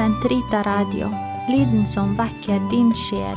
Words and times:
Sentrita 0.00 0.62
Radio, 0.64 1.10
lyden 1.48 1.88
som 1.88 2.16
vekker 2.16 2.70
din 2.70 2.94
sjel. 2.96 3.36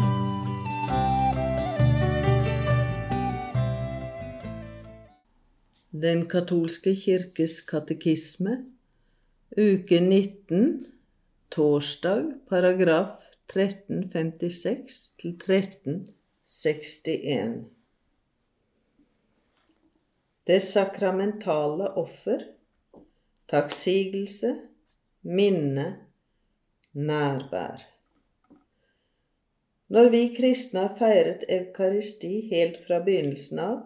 Den 5.91 6.29
katolske 6.31 6.95
kirkes 6.95 7.61
katekisme, 7.67 8.65
uke 9.59 9.99
19, 9.99 10.87
torsdag, 11.51 12.31
paragraf 12.47 13.19
1356 13.51 15.19
til 15.19 15.35
1361. 15.35 17.67
Det 20.47 20.61
sakramentale 20.69 21.91
offer, 22.05 22.39
takksigelse, 23.51 24.55
minne, 25.27 26.12
nærvær. 26.93 27.83
Når 29.93 30.09
vi 30.09 30.21
kristne 30.37 30.85
har 30.87 30.95
feiret 30.97 31.45
eukaristi 31.49 32.47
helt 32.51 32.79
fra 32.87 32.99
begynnelsen 33.05 33.59
av, 33.59 33.79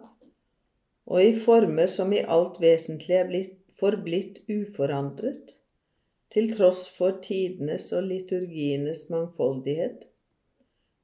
og 1.08 1.24
i 1.24 1.32
former 1.40 1.88
som 1.88 2.12
i 2.12 2.24
alt 2.36 2.60
vesentlig 2.60 3.16
er 3.16 3.28
blitt, 3.28 3.56
forblitt 3.78 4.40
uforandret, 4.50 5.54
til 6.32 6.50
tross 6.56 6.88
for 6.92 7.20
tidenes 7.24 7.88
og 7.96 8.08
liturgienes 8.10 9.06
mangfoldighet, 9.12 10.04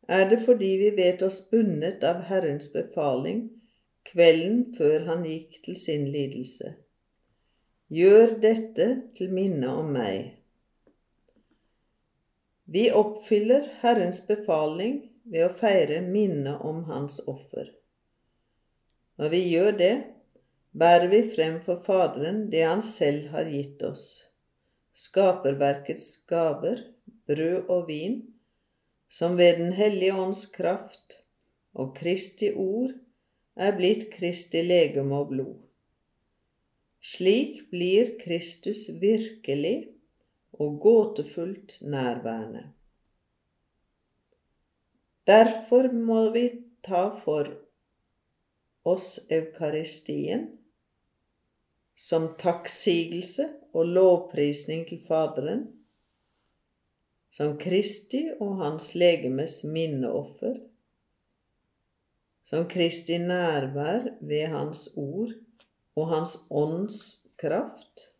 er 0.08 0.28
det 0.28 0.40
fordi 0.44 0.72
vi 0.82 0.90
vet 0.96 1.22
oss 1.24 1.40
bundet 1.50 2.04
av 2.04 2.26
Herrens 2.28 2.68
befaling 2.72 3.46
kvelden 4.04 4.74
før 4.76 5.06
han 5.08 5.24
gikk 5.24 5.62
til 5.64 5.76
sin 5.80 6.08
lidelse. 6.12 6.74
Gjør 7.94 8.36
dette 8.42 8.88
til 9.16 9.32
minne 9.32 9.70
om 9.72 9.92
meg. 9.96 10.43
Vi 12.64 12.90
oppfyller 12.92 13.68
Herrens 13.80 14.22
befaling 14.26 15.02
ved 15.28 15.44
å 15.46 15.54
feire 15.58 16.00
minnet 16.00 16.62
om 16.64 16.84
Hans 16.88 17.18
offer. 17.28 17.68
Når 19.20 19.32
vi 19.34 19.40
gjør 19.50 19.76
det, 19.78 19.94
bærer 20.72 21.10
vi 21.12 21.20
frem 21.34 21.60
for 21.66 21.82
Faderen 21.84 22.46
det 22.50 22.64
Han 22.64 22.82
selv 22.82 23.28
har 23.34 23.50
gitt 23.52 23.84
oss, 23.84 24.06
skaperverkets 24.96 26.24
gaver, 26.30 26.80
brød 27.28 27.68
og 27.68 27.86
vin, 27.92 28.22
som 29.08 29.36
ved 29.38 29.60
Den 29.60 29.76
hellige 29.76 30.16
ånds 30.18 30.46
kraft 30.50 31.20
og 31.74 31.94
Kristi 31.98 32.50
ord 32.56 32.94
er 33.54 33.76
blitt 33.76 34.08
Kristi 34.14 34.64
legeme 34.64 35.20
og 35.20 35.30
blod. 35.30 35.58
Slik 37.04 37.66
blir 37.70 38.16
Kristus 38.22 38.88
virkelig 39.00 39.93
og 40.60 40.80
gåtefullt 40.80 41.78
nærværende. 41.82 42.64
Derfor 45.26 45.92
må 45.92 46.30
vi 46.32 46.50
ta 46.84 47.08
for 47.24 47.48
oss 48.84 49.18
eukaristien 49.32 50.46
som 51.96 52.34
takksigelse 52.38 53.48
og 53.72 53.86
lovprisning 53.96 54.84
til 54.88 55.00
Faderen, 55.06 55.64
som 57.34 57.56
Kristi 57.58 58.26
og 58.40 58.58
Hans 58.62 58.92
legemes 58.94 59.62
minneoffer, 59.64 60.58
som 62.44 62.68
Kristi 62.68 63.18
nærvær 63.18 64.10
ved 64.20 64.46
Hans 64.52 64.88
ord 64.96 65.32
og 65.96 66.10
Hans 66.12 66.36
ånds 66.50 66.98
kraft. 67.40 68.10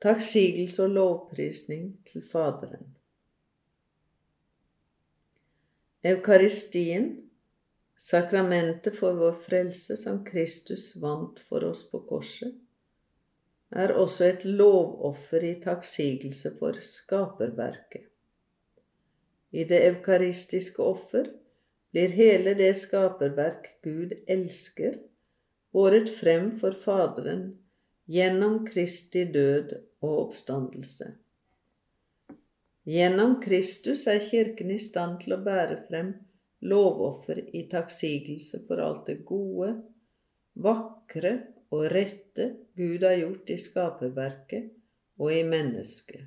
Takksigelse 0.00 0.86
og 0.86 0.94
lovprisning 0.96 1.90
til 2.08 2.22
Faderen. 2.24 2.86
Eukaristien, 6.08 7.10
sakramentet 8.00 8.96
for 8.96 9.18
vår 9.20 9.36
frelse 9.44 9.98
som 10.00 10.22
Kristus 10.24 10.94
vant 11.02 11.42
for 11.50 11.68
oss 11.68 11.84
på 11.90 12.00
korset, 12.08 12.54
er 13.70 13.92
også 13.92 14.30
et 14.30 14.48
lovoffer 14.48 15.44
i 15.44 15.52
takksigelse 15.60 16.56
for 16.56 16.80
skaperverket. 16.80 18.08
I 19.52 19.68
det 19.68 19.84
eukaristiske 19.90 20.80
offer 20.80 21.28
blir 21.92 22.16
hele 22.16 22.56
det 22.56 22.72
skaperverk 22.86 23.74
Gud 23.84 24.16
elsker, 24.24 24.96
båret 25.76 26.08
frem 26.08 26.54
for 26.56 26.72
Faderen 26.72 27.50
gjennom 28.10 28.64
Kristi 28.66 29.24
død 29.24 29.74
og 30.02 30.14
oppstandelse. 30.24 31.12
Gjennom 32.90 33.36
Kristus 33.42 34.06
er 34.10 34.18
Kirken 34.24 34.72
i 34.74 34.78
stand 34.82 35.20
til 35.22 35.36
å 35.36 35.42
bære 35.44 35.76
frem 35.84 36.10
lovoffer 36.66 37.38
i 37.54 37.62
takksigelse 37.70 38.64
for 38.66 38.82
alt 38.82 39.06
det 39.06 39.20
gode, 39.28 39.76
vakre 40.58 41.32
og 41.70 41.86
rette 41.94 42.48
Gud 42.74 43.06
har 43.06 43.14
gjort 43.20 43.54
i 43.54 43.58
skaperverket 43.62 44.66
og 45.20 45.30
i 45.36 45.44
mennesket. 45.46 46.26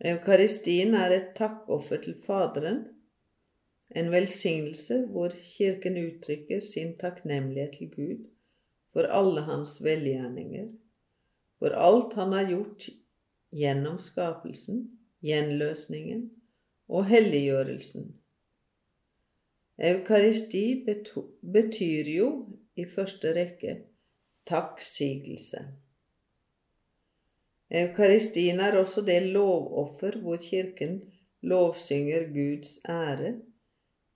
Eukaristien 0.00 0.96
er 0.96 1.12
et 1.12 1.32
takkoffer 1.36 2.00
til 2.00 2.16
Faderen, 2.24 2.86
en 3.92 4.08
velsignelse 4.14 5.02
hvor 5.12 5.34
Kirken 5.52 5.98
uttrykker 6.00 6.62
sin 6.64 6.94
takknemlighet 6.96 7.76
til 7.76 7.90
Gud 7.92 8.28
for 8.92 9.06
alle 9.06 9.44
hans 9.46 9.76
velgjerninger, 9.84 10.68
for 11.58 11.76
alt 11.76 12.16
han 12.18 12.32
har 12.32 12.48
gjort 12.50 12.88
gjennom 13.54 13.98
skapelsen, 14.02 14.82
gjenløsningen 15.24 16.24
og 16.90 17.06
helliggjørelsen. 17.10 18.08
Eukaristi 19.80 20.64
betyr 20.84 22.10
jo 22.12 22.30
i 22.76 22.84
første 22.88 23.32
rekke 23.36 23.76
takksigelse. 24.48 25.62
Eukaristien 27.70 28.60
er 28.60 28.76
også 28.80 29.04
det 29.06 29.22
lovoffer 29.30 30.18
hvor 30.24 30.40
Kirken 30.42 30.98
lovsynger 31.46 32.26
Guds 32.34 32.80
ære 32.88 33.36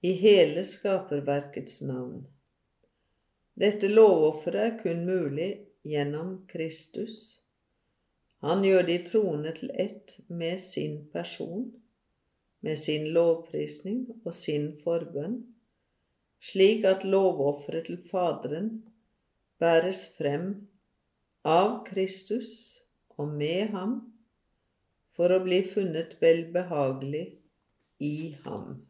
i 0.03 0.13
hele 0.19 0.65
skaperverkets 0.69 1.83
navn. 1.83 2.27
Dette 3.61 3.89
lovofferet 3.89 4.67
er 4.67 4.77
kun 4.83 5.07
mulig 5.07 5.51
gjennom 5.87 6.37
Kristus 6.51 7.45
han 8.45 8.61
gjør 8.65 8.83
de 8.85 8.99
troende 9.07 9.53
til 9.57 9.71
ett 9.81 10.19
med 10.29 10.61
sin 10.61 10.99
person, 11.13 11.71
med 12.61 12.77
sin 12.77 13.07
lovprisning 13.17 14.03
og 14.21 14.35
sin 14.37 14.67
forbønn, 14.85 15.39
slik 16.45 16.85
at 16.91 17.07
lovofferet 17.09 17.89
til 17.89 18.03
Faderen 18.11 18.69
bæres 19.63 20.03
frem 20.19 20.51
av 21.49 21.87
Kristus 21.89 22.51
og 23.17 23.33
med 23.33 23.73
ham 23.73 23.97
for 25.17 25.33
å 25.33 25.41
bli 25.47 25.63
funnet 25.65 26.19
velbehagelig 26.21 27.27
i 28.05 28.17
ham. 28.45 28.83